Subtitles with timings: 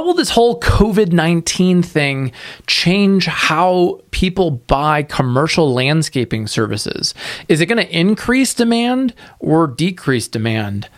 [0.00, 2.32] how will this whole COVID 19 thing
[2.66, 7.12] change how people buy commercial landscaping services?
[7.48, 10.88] Is it going to increase demand or decrease demand?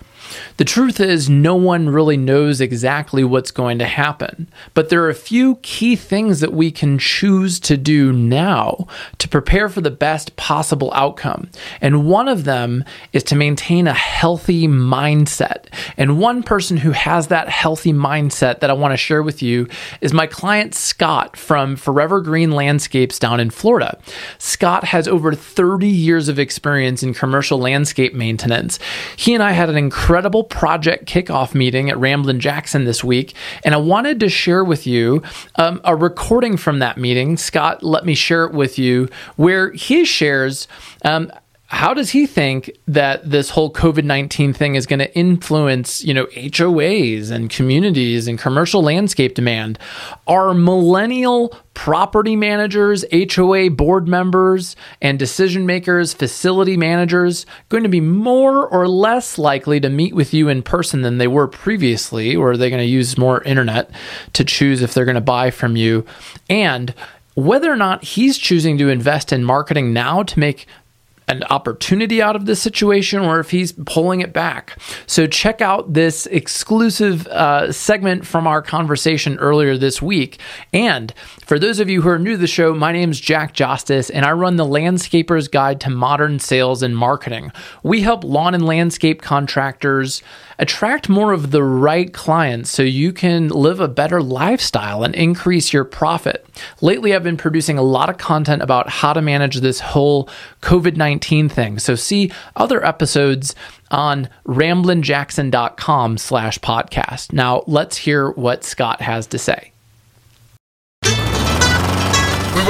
[0.56, 5.10] The truth is, no one really knows exactly what's going to happen, but there are
[5.10, 8.86] a few key things that we can choose to do now
[9.18, 11.50] to prepare for the best possible outcome.
[11.80, 15.66] And one of them is to maintain a healthy mindset.
[15.96, 19.68] And one person who has that healthy mindset that I want to share with you
[20.00, 23.98] is my client Scott from For-Ever-Green Landscapes down in Florida.
[24.38, 28.78] Scott has over 30 years of experience in commercial landscape maintenance.
[29.16, 33.74] He and I had an incredible project kickoff meeting at Ramblin' Jackson this week, and
[33.74, 35.22] I wanted to share with you
[35.56, 37.36] um, a recording from that meeting.
[37.36, 40.68] Scott let me share it with you, where he shares
[41.04, 41.30] um,
[41.72, 46.12] how does he think that this whole COVID 19 thing is going to influence, you
[46.12, 49.78] know, HOAs and communities and commercial landscape demand?
[50.26, 58.02] Are millennial property managers, HOA board members, and decision makers, facility managers going to be
[58.02, 62.36] more or less likely to meet with you in person than they were previously?
[62.36, 63.90] Or are they going to use more internet
[64.34, 66.04] to choose if they're going to buy from you?
[66.50, 66.94] And
[67.34, 70.66] whether or not he's choosing to invest in marketing now to make
[71.36, 74.78] an opportunity out of this situation or if he's pulling it back.
[75.06, 80.38] So, check out this exclusive uh, segment from our conversation earlier this week.
[80.72, 81.12] And
[81.44, 84.10] for those of you who are new to the show, my name is Jack Justice,
[84.10, 87.52] and I run the Landscaper's Guide to Modern Sales and Marketing.
[87.82, 90.22] We help lawn and landscape contractors
[90.62, 95.72] attract more of the right clients so you can live a better lifestyle and increase
[95.72, 96.46] your profit.
[96.80, 100.28] Lately, I've been producing a lot of content about how to manage this whole
[100.60, 101.80] COVID 19 thing.
[101.80, 103.56] So, see other episodes
[103.90, 107.32] on ramblinjackson.com slash podcast.
[107.32, 109.72] Now, let's hear what Scott has to say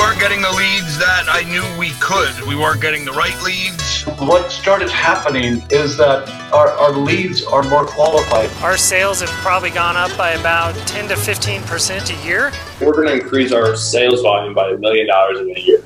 [0.02, 2.48] weren't getting the leads that I knew we could.
[2.48, 4.02] We weren't getting the right leads.
[4.18, 8.50] What started happening is that our, our leads are more qualified.
[8.64, 12.52] Our sales have probably gone up by about 10 to 15% a year.
[12.80, 15.84] We're going to increase our sales volume by a million dollars in a year.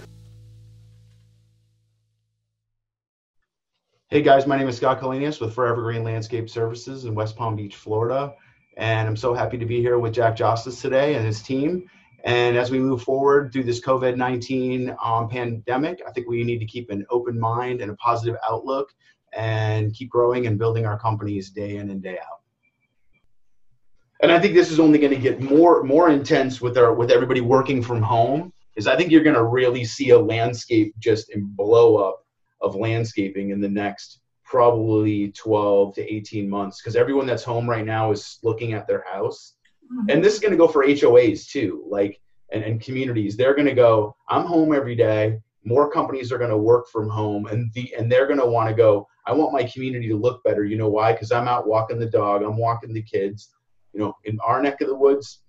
[4.09, 7.76] Hey guys, my name is Scott Kalenius with For-Ever-Green Landscape Services in West Palm Beach,
[7.76, 8.34] Florida.
[8.78, 11.91] And I'm so happy to be here with Jack Justice today and his team.
[12.26, 16.59] And as we move forward through this COVID 19 um, pandemic, I think we need
[16.59, 18.92] to keep an open mind and a positive outlook
[19.32, 22.41] and keep growing and building our companies day in and day out.
[24.22, 27.12] And I think this is only going to get more more intense with our with
[27.12, 28.53] everybody working from home.
[28.75, 32.26] Is I think you're going to really see a landscape just blow up
[32.60, 37.84] of landscaping in the next probably 12 to 18 months because everyone that's home right
[37.84, 39.54] now is looking at their house.
[40.09, 42.21] And this is going to go for HOAs too, like
[42.53, 43.37] and, and communities.
[43.37, 45.39] They're going to go, I'm home every day.
[45.65, 48.69] More companies are going to work from home, and the and they're going to want
[48.69, 49.09] to go.
[49.27, 50.65] I want my community to look better.
[50.65, 51.13] You know why?
[51.13, 52.43] Because I'm out walking the dog.
[52.43, 53.51] I'm walking the kids.
[53.93, 55.41] You know, in our neck of the woods,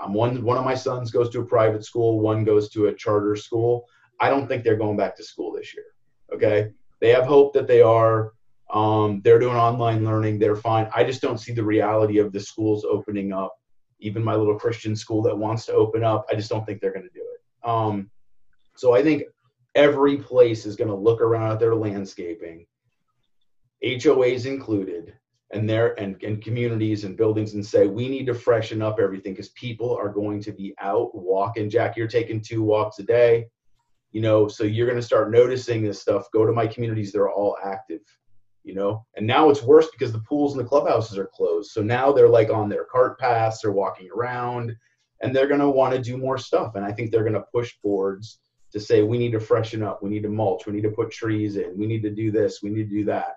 [0.00, 2.20] um, one one of my sons goes to a private school.
[2.20, 3.86] One goes to a charter school.
[4.20, 5.86] I don't think they're going back to school this year.
[6.32, 6.70] Okay,
[7.00, 8.32] they have hope that they are.
[8.72, 10.38] Um, they're doing online learning.
[10.38, 10.88] They're fine.
[10.94, 13.56] I just don't see the reality of the schools opening up
[14.00, 16.26] even my little Christian school that wants to open up.
[16.30, 17.68] I just don't think they're going to do it.
[17.68, 18.10] Um,
[18.76, 19.24] so I think
[19.74, 22.66] every place is going to look around at their landscaping,
[23.84, 25.14] HOAs included,
[25.52, 29.32] and their and, and communities and buildings and say we need to freshen up everything
[29.32, 31.70] because people are going to be out walking.
[31.70, 33.46] Jack, you're taking two walks a day,
[34.10, 36.26] you know, so you're going to start noticing this stuff.
[36.32, 38.00] Go to my communities; they're all active
[38.66, 39.06] you know?
[39.14, 41.70] And now it's worse because the pools and the clubhouses are closed.
[41.70, 44.76] So now they're like on their cart paths they're walking around
[45.22, 46.74] and they're going to want to do more stuff.
[46.74, 48.40] And i think they're going to push boards
[48.72, 50.02] to say we need to freshen up.
[50.02, 50.66] We need to mulch.
[50.66, 51.78] We need to put trees in.
[51.78, 52.60] We need to do this.
[52.62, 53.36] We need to do that.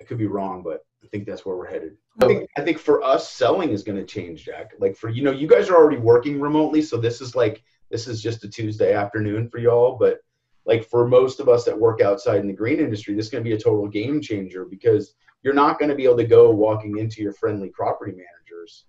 [0.00, 1.96] I could be wrong but i think that's where we're headed.
[2.22, 4.72] I think, I think for us selling is going to change jack.
[4.78, 8.06] Like for you know you guys are already working remotely so this is like this
[8.06, 10.20] is just a tuesday afternoon for y'all but
[10.66, 13.42] like for most of us that work outside in the green industry, this is going
[13.42, 16.50] to be a total game changer because you're not going to be able to go
[16.50, 18.84] walking into your friendly property managers.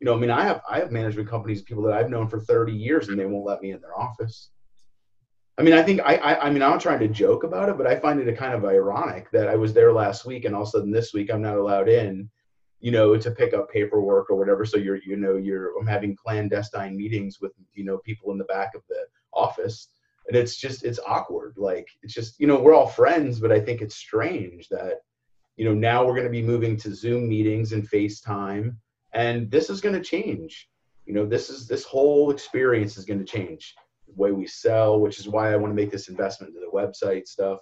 [0.00, 2.40] You know, I mean, I have I have management companies, people that I've known for
[2.40, 4.50] 30 years, and they won't let me in their office.
[5.56, 7.86] I mean, I think I, I, I mean, I'm trying to joke about it, but
[7.86, 10.62] I find it a kind of ironic that I was there last week, and all
[10.62, 12.30] of a sudden this week I'm not allowed in,
[12.78, 14.64] you know, to pick up paperwork or whatever.
[14.64, 18.44] So you're, you know, you're I'm having clandestine meetings with, you know, people in the
[18.44, 19.88] back of the office
[20.28, 23.58] and it's just it's awkward like it's just you know we're all friends but i
[23.58, 25.00] think it's strange that
[25.56, 28.74] you know now we're going to be moving to zoom meetings and facetime
[29.12, 30.68] and this is going to change.
[31.06, 33.74] You know, this is this whole experience is going to change
[34.06, 36.76] the way we sell, which is why I want to make this investment into the
[36.76, 37.60] website stuff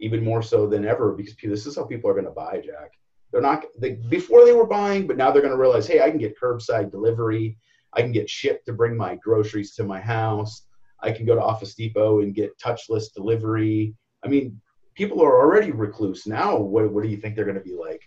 [0.00, 2.92] even more so than ever because this is how people are going to buy, Jack.
[3.30, 6.10] They're not they, before they were buying, but now they're going to realize, hey, I
[6.10, 7.58] can get curbside delivery.
[7.92, 10.66] I can get shipped to bring my groceries to my house.
[11.04, 13.94] I can go to Office Depot and get touchless delivery.
[14.24, 14.60] I mean,
[14.94, 16.56] people are already recluse now.
[16.56, 18.02] What, what do you think they're going to be like?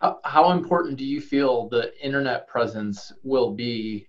[0.00, 4.08] How, how important do you feel the internet presence will be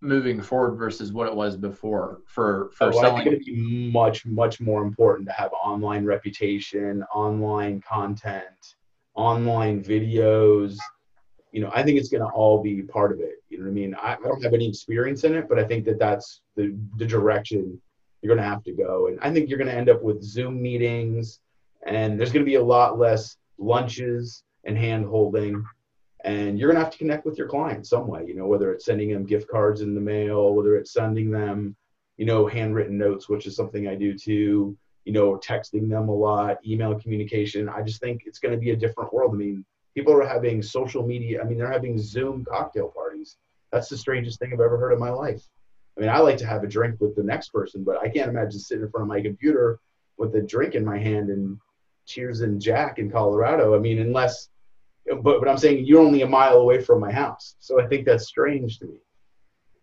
[0.00, 3.22] moving forward versus what it was before for for oh, selling?
[3.22, 8.44] I think it'd be much much more important to have online reputation, online content,
[9.14, 10.76] online videos.
[11.54, 13.36] You know, I think it's going to all be part of it.
[13.48, 13.94] You know what I mean?
[13.94, 17.06] I, I don't have any experience in it, but I think that that's the the
[17.06, 17.80] direction
[18.20, 19.06] you're going to have to go.
[19.06, 21.40] And I think you're going to end up with Zoom meetings,
[21.86, 25.64] and there's going to be a lot less lunches and hand holding
[26.24, 28.72] and you're going to have to connect with your client some way you know whether
[28.72, 31.76] it's sending them gift cards in the mail whether it's sending them
[32.16, 36.14] you know handwritten notes which is something i do too you know texting them a
[36.14, 39.64] lot email communication i just think it's going to be a different world i mean
[39.94, 43.36] people are having social media i mean they're having zoom cocktail parties
[43.72, 45.42] that's the strangest thing i've ever heard in my life
[45.96, 48.30] i mean i like to have a drink with the next person but i can't
[48.30, 49.78] imagine sitting in front of my computer
[50.18, 51.58] with a drink in my hand and
[52.06, 54.48] cheers and jack in colorado i mean unless
[55.06, 58.06] but but I'm saying you're only a mile away from my house, so I think
[58.06, 58.98] that's strange to me.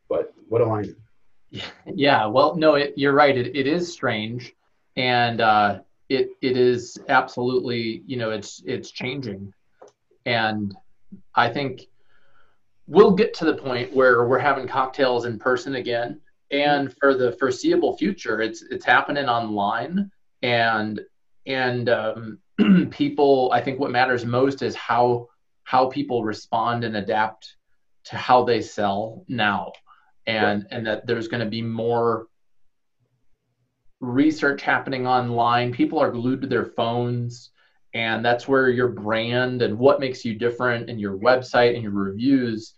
[0.10, 0.94] But what do I know?
[1.94, 3.38] Yeah, well, no, it, you're right.
[3.38, 4.54] It, it is strange,
[4.96, 9.54] and uh, it it is absolutely you know it's it's changing,
[10.26, 10.76] and
[11.36, 11.88] I think
[12.88, 16.20] we'll get to the point where we're having cocktails in person again,
[16.52, 21.02] and for the foreseeable future, it's it's happening online, and
[21.48, 22.40] and um,
[22.92, 25.28] people i think what matters most is how
[25.64, 27.56] how people respond and adapt
[28.04, 29.72] to how they sell now.
[30.28, 32.28] And and that there's going to be more
[34.00, 35.72] research happening online.
[35.72, 37.52] People are glued to their phones
[37.94, 41.92] and that's where your brand and what makes you different and your website and your
[41.92, 42.74] reviews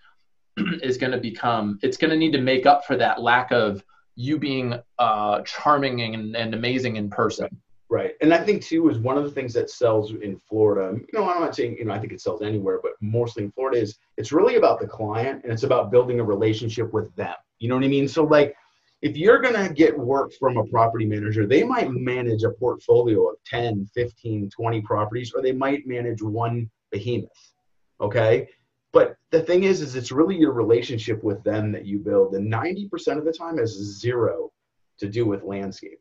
[0.81, 3.83] is going to become it's going to need to make up for that lack of
[4.15, 7.47] you being uh, charming and, and amazing in person
[7.93, 8.13] Right.
[8.21, 10.97] And I think too is one of the things that sells in Florida.
[10.97, 13.51] You know, I'm not saying, you know, I think it sells anywhere, but mostly in
[13.51, 17.35] Florida is it's really about the client and it's about building a relationship with them.
[17.59, 18.07] You know what I mean?
[18.07, 18.55] So like
[19.03, 23.27] if you're going to get work from a property manager, they might manage a portfolio
[23.27, 27.53] of 10, 15, 20 properties, or they might manage one behemoth.
[27.99, 28.47] Okay.
[28.93, 32.33] But the thing is, is it's really your relationship with them that you build.
[32.35, 34.53] And 90% of the time has zero
[34.99, 35.97] to do with landscaping.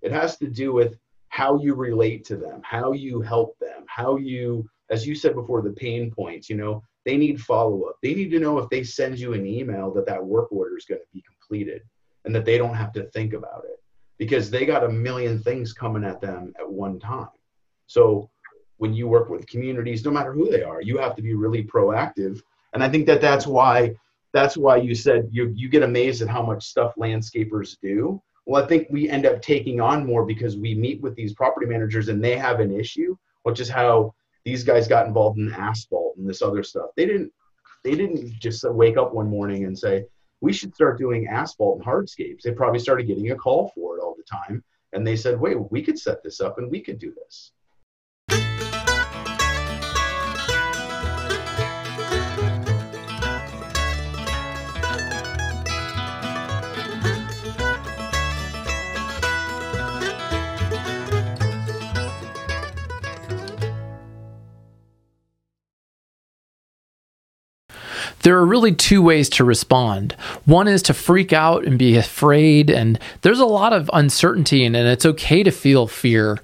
[0.00, 0.96] It has to do with
[1.30, 5.60] how you relate to them, how you help them, how you, as you said before,
[5.60, 7.96] the pain points, you know, they need follow up.
[8.00, 10.84] They need to know if they send you an email that that work order is
[10.84, 11.82] going to be completed
[12.28, 13.82] and that they don't have to think about it
[14.18, 17.28] because they got a million things coming at them at one time.
[17.88, 18.30] So
[18.76, 21.64] when you work with communities, no matter who they are, you have to be really
[21.64, 22.40] proactive.
[22.74, 23.96] And I think that that's why
[24.34, 28.64] that's why you said you you get amazed at how much stuff landscapers do well,
[28.64, 32.08] I think we end up taking on more because we meet with these property managers
[32.08, 34.14] and they have an issue, which is how
[34.46, 36.86] these guys got involved in asphalt and this other stuff.
[36.96, 37.30] They didn't
[37.84, 40.06] they didn't just wake up one morning and say,
[40.40, 42.42] we should start doing asphalt and hardscapes.
[42.42, 44.62] They probably started getting a call for it all the time.
[44.92, 47.52] And they said, wait, we could set this up and we could do this.
[68.28, 70.12] There are really two ways to respond.
[70.44, 74.76] One is to freak out and be afraid, and there's a lot of uncertainty, and,
[74.76, 76.38] it's okay to feel fear.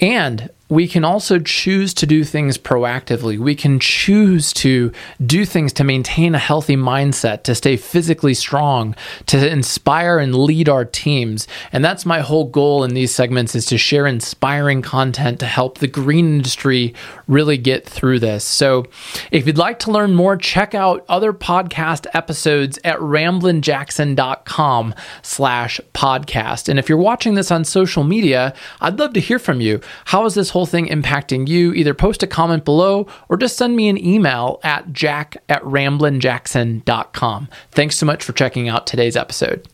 [0.00, 3.38] And we can also choose to do things proactively.
[3.38, 4.90] We can choose to
[5.24, 10.70] do things to maintain a healthy mindset, to stay physically strong, to inspire and lead
[10.70, 11.46] our teams.
[11.72, 15.76] And that's my whole goal in these segments is to share inspiring content to help
[15.76, 16.94] the green industry
[17.28, 18.42] really get through this.
[18.42, 18.86] So
[19.30, 26.70] if you'd like to learn more, check out other podcast episodes at ramblinjackson.com slash podcast.
[26.70, 29.82] And if you're watching this on social media, I'd love to hear from you.
[30.06, 33.56] How is this whole whole thing impacting you, either post a comment below or just
[33.56, 37.48] send me an email at jack at ramblinjackson.com.
[37.72, 39.66] Thanks so much for checking out today's episode.